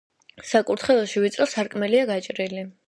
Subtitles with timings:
[0.51, 2.69] საკურთხეველში ვიწრო სარკმელია გაჭრილი.